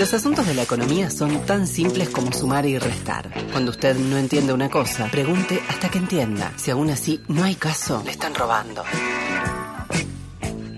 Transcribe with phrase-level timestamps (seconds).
[0.00, 3.30] Los asuntos de la economía son tan simples como sumar y restar.
[3.52, 6.54] Cuando usted no entiende una cosa, pregunte hasta que entienda.
[6.56, 8.82] Si aún así no hay caso, le están robando.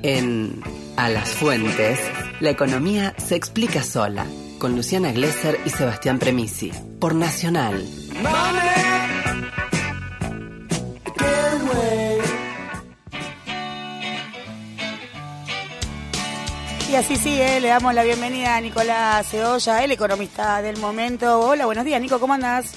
[0.03, 0.61] En
[0.97, 2.01] A las Fuentes,
[2.41, 4.27] la economía se explica sola,
[4.59, 7.81] con Luciana Glesser y Sebastián Premisi, por Nacional.
[17.03, 21.41] Y así sigue, le damos la bienvenida a Nicolás Cedolla, el economista del momento.
[21.41, 22.77] Hola, buenos días, Nico, ¿cómo andas?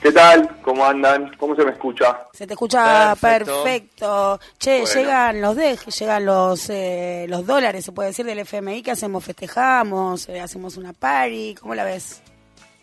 [0.00, 0.48] ¿Qué tal?
[0.62, 1.34] ¿Cómo andan?
[1.36, 2.20] ¿Cómo se me escucha?
[2.32, 3.64] Se te escucha Perfecto.
[3.64, 4.40] perfecto.
[4.60, 4.94] Che, Bueno.
[4.94, 8.80] llegan los DEG, llegan los los los dólares, se puede decir, del FMI.
[8.80, 9.24] ¿Qué hacemos?
[9.24, 10.28] ¿Festejamos?
[10.28, 11.56] Eh, ¿Hacemos una party?
[11.60, 12.22] ¿Cómo la ves?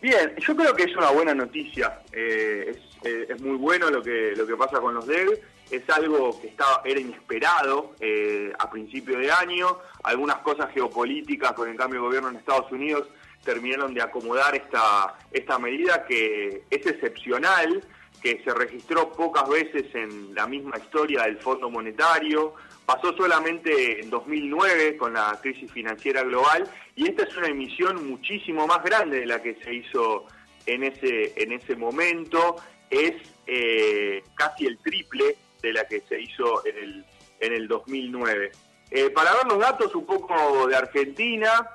[0.02, 2.00] Bien, yo creo que es una buena noticia.
[2.12, 5.40] Eh, es, eh, es muy bueno lo que lo que pasa con los DEG.
[5.72, 9.78] Es algo que estaba, era inesperado eh, a principio de año.
[10.02, 13.08] Algunas cosas geopolíticas con el cambio de gobierno en Estados Unidos
[13.42, 17.82] terminaron de acomodar esta, esta medida que es excepcional,
[18.22, 22.52] que se registró pocas veces en la misma historia del Fondo Monetario.
[22.84, 28.66] Pasó solamente en 2009 con la crisis financiera global y esta es una emisión muchísimo
[28.66, 30.26] más grande de la que se hizo
[30.66, 32.56] en ese, en ese momento.
[32.90, 33.14] Es
[33.46, 37.04] eh, casi el triple de la que se hizo en el,
[37.40, 38.50] en el 2009.
[38.90, 41.66] Eh, para ver los datos un poco de Argentina,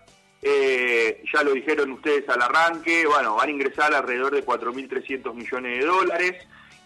[0.41, 5.79] eh, ya lo dijeron ustedes al arranque, bueno, van a ingresar alrededor de 4.300 millones
[5.79, 6.35] de dólares.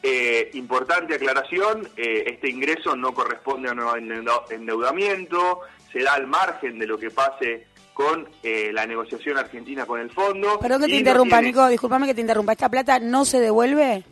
[0.04, 4.12] Eh, importante aclaración, eh, este ingreso no corresponde a un
[4.50, 5.60] endeudamiento,
[5.92, 10.10] se da al margen de lo que pase con eh, la negociación argentina con el
[10.12, 10.58] fondo.
[10.60, 12.54] Perdón que te no interrumpa, tiene- Nico, discúlpame que te interrumpa.
[12.54, 14.04] ¿Esta plata no se devuelve?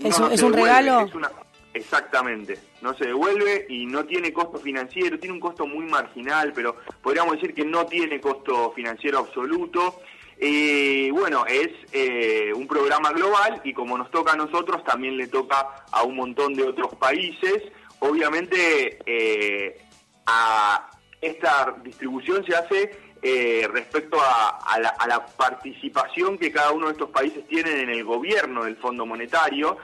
[0.00, 1.06] ¿Es, No, un, no es se un devuelve, regalo?
[1.06, 1.30] es una-
[1.74, 6.76] exactamente, no se devuelve y no tiene costo financiero, tiene un costo muy marginal, pero
[7.02, 10.00] podríamos decir que no tiene costo financiero absoluto.
[10.44, 15.28] Eh, bueno, es eh, un programa global y como nos toca a nosotros, también le
[15.28, 17.62] toca a un montón de otros países.
[18.00, 19.80] Obviamente, eh,
[20.26, 20.90] a
[21.20, 22.90] esta distribución se hace
[23.22, 27.90] eh, respecto a, la, a la participación que cada uno de estos países tienen en
[27.90, 29.76] el gobierno del Fondo Monetario.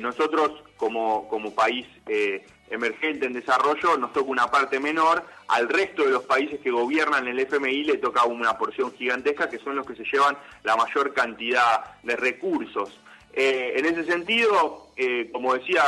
[0.00, 5.24] Nosotros, como, como país eh, emergente en desarrollo, nos toca una parte menor.
[5.46, 9.60] Al resto de los países que gobiernan el FMI le toca una porción gigantesca, que
[9.60, 12.98] son los que se llevan la mayor cantidad de recursos.
[13.32, 15.84] Eh, en ese sentido, eh, como decía,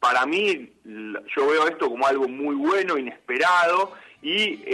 [0.00, 3.92] para mí yo veo esto como algo muy bueno, inesperado
[4.22, 4.64] y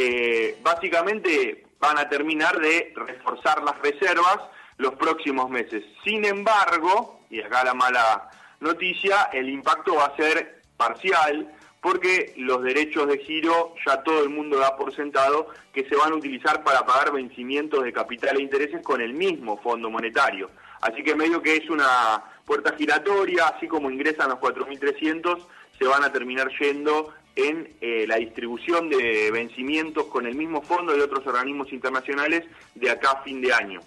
[0.63, 4.39] básicamente van a terminar de reforzar las reservas
[4.77, 5.83] los próximos meses.
[6.05, 8.31] Sin embargo, y acá la mala
[8.65, 11.49] noticia, el impacto va a ser parcial
[11.81, 16.13] porque los derechos de giro ya todo el mundo da por sentado que se van
[16.13, 20.51] a utilizar para pagar vencimientos de capital e intereses con el mismo Fondo Monetario.
[20.81, 25.47] Así que medio que es una puerta giratoria, así como ingresan los 4.300,
[25.79, 30.97] se van a terminar yendo en eh, la distribución de vencimientos con el mismo fondo
[30.97, 33.81] y otros organismos internacionales de acá a fin de año.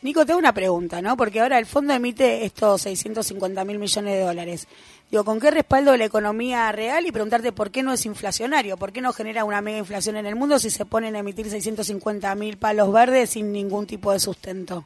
[0.00, 1.16] Nico, tengo una pregunta, ¿no?
[1.16, 4.68] Porque ahora el fondo emite estos 650 mil millones de dólares.
[5.10, 7.04] Digo, ¿con qué respaldo la economía real?
[7.06, 10.26] Y preguntarte por qué no es inflacionario, por qué no genera una mega inflación en
[10.26, 14.20] el mundo si se ponen a emitir 650 mil palos verdes sin ningún tipo de
[14.20, 14.84] sustento.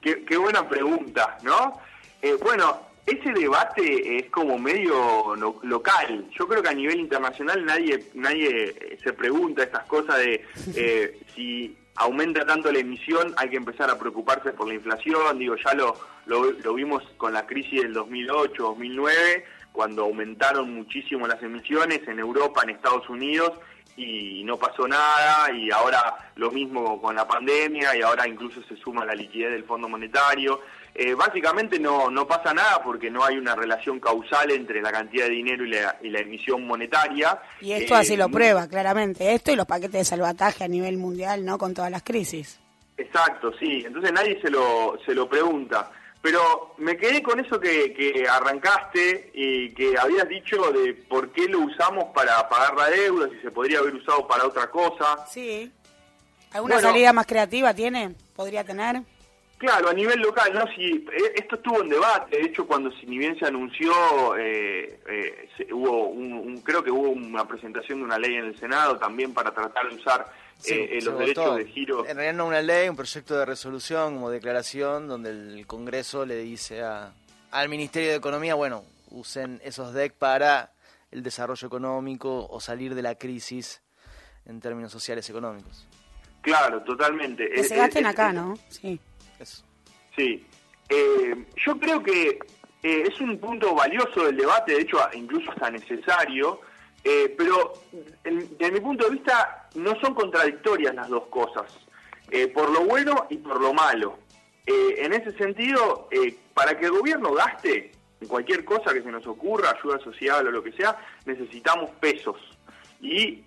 [0.00, 1.80] Qué, qué buena pregunta, ¿no?
[2.22, 6.26] Eh, bueno, ese debate es como medio lo- local.
[6.38, 10.44] Yo creo que a nivel internacional nadie nadie eh, se pregunta estas cosas de
[10.76, 15.38] eh, si aumenta tanto la emisión, hay que empezar a preocuparse por la inflación.
[15.38, 15.96] Digo, ya lo,
[16.26, 22.20] lo, lo vimos con la crisis del 2008, 2009, cuando aumentaron muchísimo las emisiones en
[22.20, 23.52] Europa, en Estados Unidos,
[23.98, 28.76] y no pasó nada y ahora lo mismo con la pandemia y ahora incluso se
[28.76, 30.60] suma la liquidez del Fondo Monetario.
[30.94, 35.26] Eh, básicamente no, no pasa nada porque no hay una relación causal entre la cantidad
[35.26, 37.40] de dinero y la, y la emisión monetaria.
[37.60, 39.32] Y esto Eh, así lo mu- prueba, claramente.
[39.34, 41.56] Esto y los paquetes de salvataje a nivel mundial, ¿no?
[41.58, 42.58] Con todas las crisis.
[42.96, 43.84] Exacto, sí.
[43.86, 45.90] Entonces nadie se lo, se lo pregunta.
[46.20, 51.46] Pero me quedé con eso que, que arrancaste y que habías dicho de por qué
[51.48, 55.24] lo usamos para pagar la deuda, si se podría haber usado para otra cosa.
[55.28, 55.70] Sí.
[56.52, 56.88] ¿Alguna Bueno.
[56.90, 58.14] salida más creativa tiene?
[58.34, 59.02] ¿Podría tener?
[59.58, 60.66] Claro, a nivel local, ¿no?
[60.74, 63.92] Si, eh, esto estuvo en debate, de hecho, cuando si ni bien se anunció,
[64.36, 68.44] eh, eh, se- hubo un, un- creo que hubo una presentación de una ley en
[68.46, 70.26] el Senado también para tratar de usar
[70.66, 71.20] eh, eh, se los votó.
[71.20, 72.06] derechos de giro.
[72.06, 76.36] En realidad no una ley, un proyecto de resolución como declaración donde el Congreso le
[76.36, 77.12] dice a,
[77.50, 80.72] al Ministerio de Economía, bueno, usen esos DEC para
[81.10, 83.82] el desarrollo económico o salir de la crisis
[84.46, 85.86] en términos sociales económicos.
[86.42, 87.48] Claro, totalmente.
[87.50, 88.54] Que se gasten acá, ¿no?
[88.68, 88.98] Sí.
[90.16, 90.46] Sí.
[90.88, 92.38] Eh, yo creo que
[92.82, 96.60] eh, es un punto valioso del debate, de hecho, incluso hasta necesario,
[97.04, 97.74] eh, pero
[98.24, 101.72] desde mi punto de vista no son contradictorias las dos cosas,
[102.52, 104.18] por lo bueno y por lo malo.
[104.66, 106.08] en ese sentido,
[106.52, 110.50] para que el gobierno gaste en cualquier cosa que se nos ocurra, ayuda social o
[110.50, 112.36] lo que sea, necesitamos pesos.
[113.00, 113.44] Y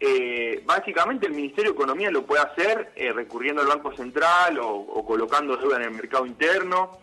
[0.65, 5.75] básicamente el Ministerio de Economía lo puede hacer recurriendo al Banco Central o, colocando deuda
[5.75, 7.01] en el mercado interno.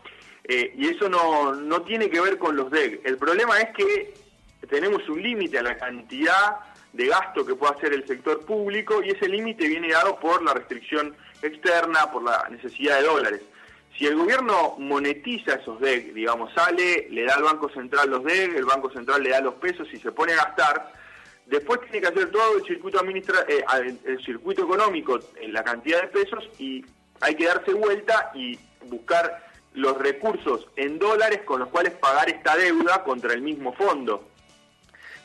[0.49, 3.03] Eh, y eso no, no tiene que ver con los DEC.
[3.05, 4.15] El problema es que
[4.67, 6.59] tenemos un límite a la cantidad
[6.93, 10.55] de gasto que puede hacer el sector público y ese límite viene dado por la
[10.55, 13.43] restricción externa, por la necesidad de dólares.
[13.97, 18.55] Si el gobierno monetiza esos DEC, digamos, sale, le da al Banco Central los DEC,
[18.57, 20.93] el Banco Central le da los pesos y se pone a gastar,
[21.47, 23.65] después tiene que hacer todo el circuito, administra eh,
[24.05, 26.85] el circuito económico en la cantidad de pesos y
[27.21, 32.57] hay que darse vuelta y buscar los recursos en dólares con los cuales pagar esta
[32.57, 34.29] deuda contra el mismo fondo.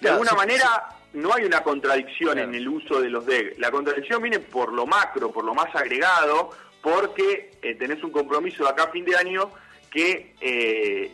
[0.04, 3.58] De alguna manera no hay una contradicción en el uso de los DEG.
[3.58, 6.50] La contradicción viene por lo macro, por lo más agregado,
[6.82, 9.50] porque eh, tenés un compromiso de acá a fin de año
[9.90, 11.12] que eh,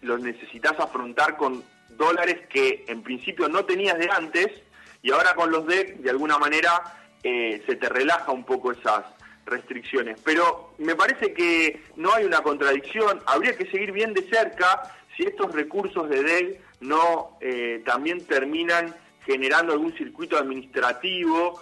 [0.00, 4.48] los necesitas afrontar con dólares que en principio no tenías de antes
[5.02, 9.04] y ahora con los DEG de alguna manera eh, se te relaja un poco esas,
[9.50, 10.18] restricciones.
[10.24, 14.82] Pero me parece que no hay una contradicción, habría que seguir bien de cerca
[15.16, 21.60] si estos recursos de DEL no eh, también terminan generando algún circuito administrativo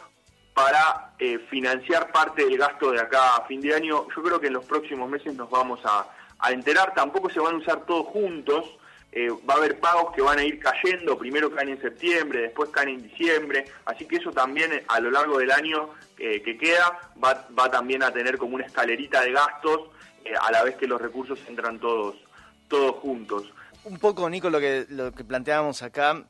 [0.55, 4.07] para eh, financiar parte del gasto de acá a fin de año.
[4.15, 6.07] Yo creo que en los próximos meses nos vamos a,
[6.39, 8.77] a enterar, tampoco se van a usar todos juntos,
[9.13, 12.71] eh, va a haber pagos que van a ir cayendo, primero caen en septiembre, después
[12.71, 17.47] caen en diciembre, así que eso también a lo largo del año que queda va,
[17.57, 19.91] va, también a tener como una escalerita de gastos
[20.43, 22.17] a la vez que los recursos entran todos,
[22.69, 23.45] todos juntos.
[23.85, 26.23] Un poco, Nico, lo que, lo que planteábamos acá,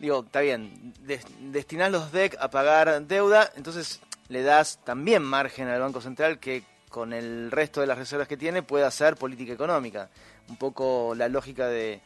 [0.00, 0.92] digo, está bien,
[1.40, 6.64] destinás los DEC a pagar deuda, entonces le das también margen al Banco Central que
[6.88, 10.08] con el resto de las reservas que tiene pueda hacer política económica
[10.48, 12.00] un poco la lógica de,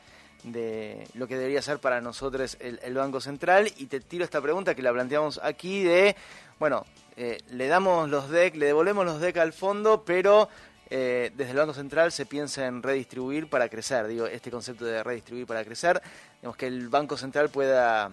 [1.14, 3.73] lo que debería ser para nosotros el, Banco Central.
[3.76, 6.17] Y te tiro esta pregunta que la planteamos aquí de,
[6.58, 6.84] bueno,
[7.17, 10.49] eh, le damos los DEC, le devolvemos los DEC al fondo, pero
[10.94, 14.06] eh, desde el Banco Central se piensa en redistribuir para crecer.
[14.09, 16.03] Digo, este concepto de redistribuir para crecer,
[16.37, 18.11] digamos que el Banco Central pueda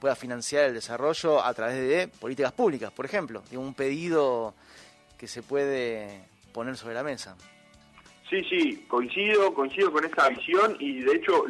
[0.00, 4.54] pueda financiar el desarrollo a través de políticas públicas, por ejemplo, digo, un pedido
[5.18, 6.24] que se puede
[6.54, 7.36] poner sobre la mesa.
[8.28, 11.44] Sí, sí, coincido, coincido con esa visión y de hecho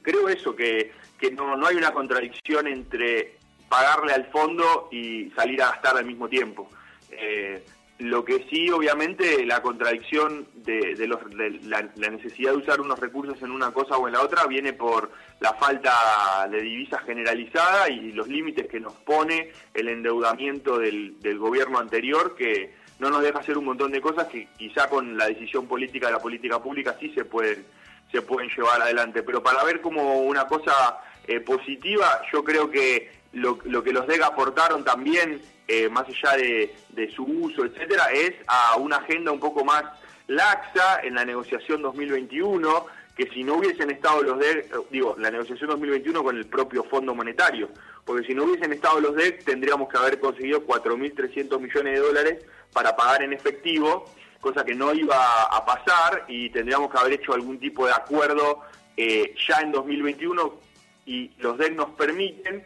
[0.00, 0.90] creo eso, que,
[1.20, 3.36] que no, no hay una contradicción entre
[3.68, 6.70] pagarle al fondo y salir a gastar al mismo tiempo.
[7.10, 7.62] Eh,
[7.98, 11.18] lo que sí, obviamente, la contradicción de, los,
[11.64, 15.10] la, necesidad de usar unos recursos en una cosa o en la otra viene por
[15.40, 21.38] la falta de divisas generalizada y los límites que nos pone el endeudamiento del, del
[21.38, 25.26] gobierno anterior, que no nos deja hacer un montón de cosas que quizá con la
[25.26, 27.64] decisión política de la política pública sí se pueden,
[28.12, 29.24] se pueden llevar adelante.
[29.24, 34.06] Pero para ver como una cosa eh, positiva, yo creo que lo, lo, que los
[34.06, 39.40] DEG aportaron también, eh, más allá de, su uso, etcétera, es a una agenda un
[39.40, 39.84] poco más
[40.26, 42.86] laxa en la negociación 2021,
[43.16, 46.84] que si no hubiesen estado los DEG, eh, digo, la negociación 2021 con el propio
[46.84, 47.68] Fondo Monetario,
[48.04, 52.44] porque si no hubiesen estado los DEG tendríamos que haber conseguido 4.300 millones de dólares
[52.72, 54.10] para pagar en efectivo,
[54.40, 58.60] cosa que no iba a pasar y tendríamos que haber hecho algún tipo de acuerdo
[58.96, 60.60] eh, ya en 2021
[61.06, 62.64] y los DEC nos permiten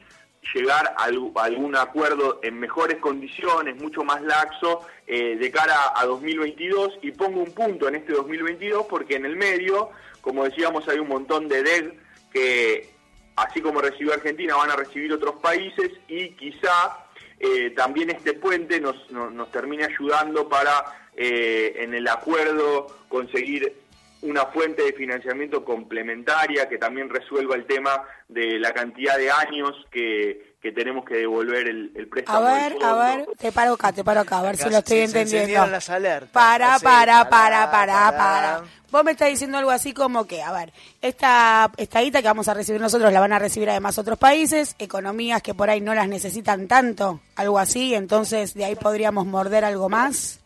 [0.54, 6.99] llegar a, algún acuerdo en mejores condiciones, mucho más laxo, eh, de cara a 2022
[7.02, 11.08] y pongo un punto en este 2022 porque en el medio, como decíamos, hay un
[11.08, 11.94] montón de DEC
[12.32, 12.90] que
[13.37, 15.90] así como recibió Argentina van a recibir otros países.
[16.08, 17.06] Y quizá
[17.38, 23.81] eh, también este puente nos, nos, termina ayudando para eh, en el acuerdo conseguir
[24.22, 29.72] una fuente de financiamiento complementaria que también resuelva el tema de la cantidad de años
[29.90, 32.46] que, que tenemos que devolver el, el préstamo.
[32.46, 35.00] A ver, a ver, te paro acá, te paro acá, a ver si lo estoy
[35.00, 35.66] entendiendo.
[35.66, 36.30] Las alertas.
[36.30, 38.62] Para, para, para, para, para,
[38.92, 42.46] Vos me estás diciendo algo así como que, a ver, esta, esta guita que vamos
[42.46, 45.94] a recibir nosotros la van a recibir además otros países, economías que por ahí no
[45.94, 50.41] las necesitan tanto, algo así, entonces de ahí podríamos morder algo más.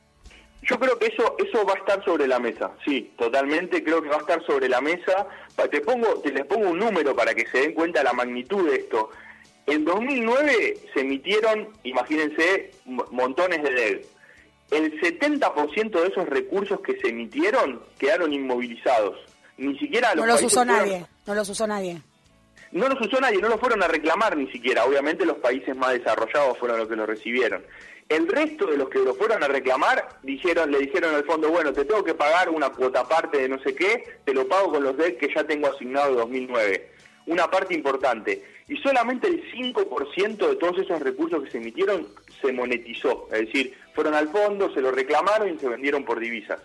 [0.68, 4.08] Yo creo que eso eso va a estar sobre la mesa, sí, totalmente, creo que
[4.08, 5.26] va a estar sobre la mesa.
[5.70, 8.76] Te pongo te les pongo un número para que se den cuenta la magnitud de
[8.76, 9.10] esto.
[9.66, 14.06] En 2009 se emitieron, imagínense, montones de DEG.
[14.70, 19.16] El 70% de esos recursos que se emitieron quedaron inmovilizados.
[19.58, 22.02] Ni siquiera los No los usó nadie, no los usó nadie.
[22.76, 24.84] No los usó nadie, no los fueron a reclamar ni siquiera.
[24.84, 27.64] Obviamente los países más desarrollados fueron los que lo recibieron.
[28.06, 31.72] El resto de los que lo fueron a reclamar dijeron, le dijeron al fondo, bueno,
[31.72, 34.84] te tengo que pagar una cuota parte de no sé qué, te lo pago con
[34.84, 36.90] los DEC que ya tengo asignado de 2009.
[37.28, 38.44] Una parte importante.
[38.68, 42.06] Y solamente el 5% de todos esos recursos que se emitieron
[42.42, 43.26] se monetizó.
[43.32, 46.60] Es decir, fueron al fondo, se lo reclamaron y se vendieron por divisas.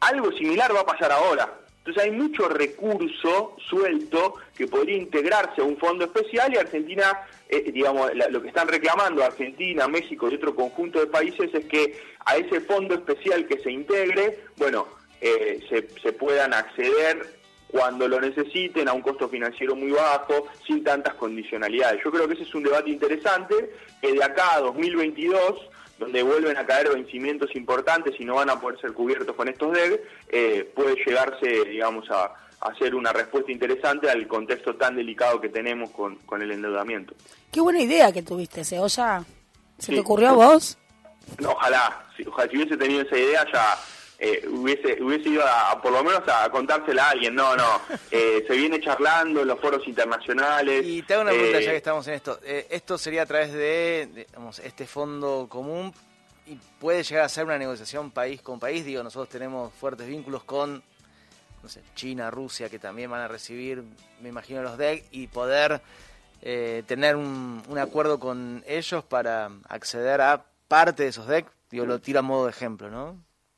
[0.00, 1.61] Algo similar va a pasar ahora.
[1.84, 7.72] Entonces hay mucho recurso suelto que podría integrarse a un fondo especial y Argentina, eh,
[7.72, 12.36] digamos, lo que están reclamando Argentina, México y otro conjunto de países es que a
[12.36, 14.86] ese fondo especial que se integre, bueno,
[15.20, 15.60] eh,
[16.00, 22.04] se puedan acceder cuando lo necesiten a un costo financiero muy bajo, sin tantas condicionalidades.
[22.04, 23.70] Yo creo que ese es un debate interesante
[24.00, 28.60] que de acá a 2022 donde vuelven a caer vencimientos importantes y no van a
[28.60, 34.08] poder ser cubiertos con estos DEG, eh, puede llegarse, digamos, a, hacer una respuesta interesante
[34.08, 37.12] al contexto tan delicado que tenemos con, el endeudamiento.
[37.50, 39.24] Qué buena idea que tuviste, Seoya.
[39.78, 40.78] ¿Se te ocurrió a vos?
[41.40, 43.78] No, ojalá, si, ojalá, si hubiese tenido esa idea ya
[44.24, 47.34] eh, hubiese, hubiese ido a, por lo menos a contársela a alguien.
[47.34, 47.82] No, no.
[48.12, 50.84] Eh, se viene charlando en los foros internacionales.
[50.86, 52.38] Y te hago una pregunta ya que estamos en esto.
[52.44, 54.26] Eh, esto sería a través de,
[54.62, 55.94] este fondo común
[56.46, 58.84] y puede llegar a ser una negociación país con país.
[58.84, 60.82] Digo, nosotros tenemos fuertes vínculos con
[61.62, 63.82] no sé, China, Rusia, que también van a recibir,
[64.20, 65.80] me imagino, los DEC y poder
[66.40, 71.46] tener un, un acuerdo con ellos para acceder a parte de esos DEC.
[71.70, 73.16] Digo, lo tiro a modo de ejemplo, ¿no?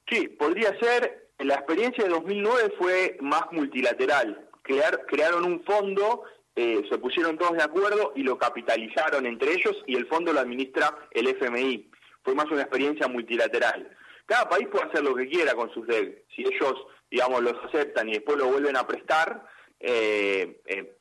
[0.09, 1.29] Sí, podría ser.
[1.39, 4.49] La experiencia de 2009 fue más multilateral.
[4.63, 6.23] Crear, crearon un fondo,
[6.55, 10.41] eh, se pusieron todos de acuerdo y lo capitalizaron entre ellos y el fondo lo
[10.41, 11.91] administra el FMI.
[12.23, 13.91] Fue más una experiencia multilateral.
[14.27, 16.25] Cada país puede hacer lo que quiera con sus DEG.
[16.35, 16.75] Si ellos,
[17.11, 19.45] digamos, los aceptan y después lo vuelven a prestar,
[19.81, 20.97] eh, eh,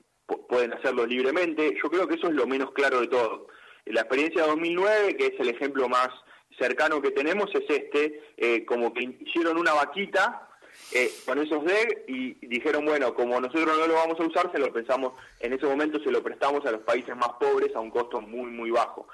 [0.50, 1.78] pueden hacerlo libremente.
[1.82, 3.48] Yo creo que eso es lo menos claro de todo.
[3.86, 6.10] La experiencia de 2009, que es el ejemplo más
[6.58, 10.50] cercano que tenemos es este, eh, como que hicieron una vaquita
[10.92, 14.60] eh, con esos DEG y dijeron, bueno, como nosotros no lo vamos a usar, se
[14.60, 17.90] lo pensamos, en ese momento se lo prestamos a los países más pobres a un
[17.90, 19.08] costo muy, muy bajo.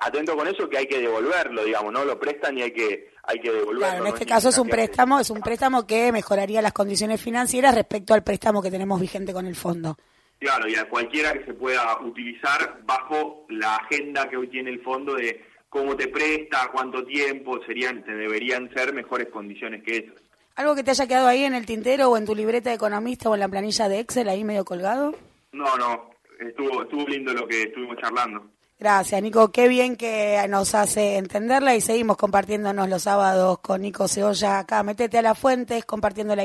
[0.00, 3.38] Atento con eso que hay que devolverlo, digamos, no lo prestan y hay que hay
[3.38, 3.78] que devolverlo.
[3.78, 7.74] Claro, en este caso es un préstamo, es un préstamo que mejoraría las condiciones financieras
[7.74, 9.96] respecto al préstamo que tenemos vigente con el fondo.
[10.40, 14.82] Claro, y a cualquiera que se pueda utilizar bajo la agenda que hoy tiene el
[14.82, 15.40] fondo de
[15.72, 20.22] cómo te presta, cuánto tiempo, serían, te deberían ser mejores condiciones que esas.
[20.54, 23.30] ¿Algo que te haya quedado ahí en el tintero o en tu libreta de economista
[23.30, 25.14] o en la planilla de Excel ahí medio colgado?
[25.52, 26.10] No, no,
[26.46, 28.50] estuvo, estuvo lindo lo que estuvimos charlando.
[28.82, 29.52] Gracias, Nico.
[29.52, 34.82] Qué bien que nos hace entenderla y seguimos compartiéndonos los sábados con Nico Ceolla acá.
[34.82, 36.40] Métete a las fuentes, compartiendo la